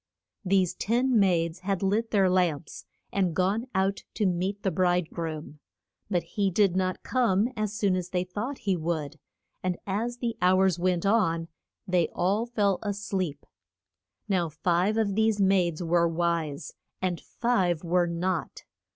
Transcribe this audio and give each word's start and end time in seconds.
These 0.43 0.73
ten 0.73 1.19
maids 1.19 1.59
had 1.59 1.83
lit 1.83 2.09
their 2.09 2.27
lamps, 2.27 2.85
and 3.13 3.35
gone 3.35 3.67
out 3.75 4.03
to 4.15 4.25
meet 4.25 4.63
the 4.63 4.71
bride 4.71 5.11
groom. 5.11 5.59
But 6.09 6.23
he 6.23 6.49
did 6.49 6.75
not 6.75 7.03
come 7.03 7.49
as 7.55 7.73
soon 7.75 7.95
as 7.95 8.09
they 8.09 8.23
thought 8.23 8.57
he 8.65 8.75
would, 8.75 9.19
and 9.61 9.77
as 9.85 10.17
the 10.17 10.35
hours 10.41 10.79
went 10.79 11.05
on 11.05 11.49
they 11.87 12.07
all 12.15 12.47
fell 12.47 12.79
a 12.81 12.95
sleep. 12.95 13.45
Now 14.27 14.49
five 14.49 14.97
of 14.97 15.13
these 15.13 15.39
maids 15.39 15.83
were 15.83 16.07
wise, 16.07 16.73
and 16.99 17.21
five 17.21 17.83
were 17.83 18.07
not. 18.07 18.63